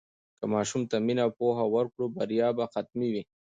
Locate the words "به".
2.57-2.63